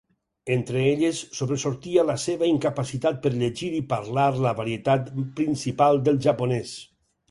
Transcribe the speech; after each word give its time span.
Entre 0.53 0.79
elles, 0.93 1.19
sobresortia 1.39 2.07
la 2.11 2.15
seva 2.25 2.49
incapacitat 2.53 3.21
per 3.27 3.35
llegir 3.37 3.71
i 3.83 3.85
parlar 3.95 4.27
la 4.49 4.57
varietat 4.65 5.17
principal 5.41 6.07
del 6.11 6.23
japonès. 6.31 6.79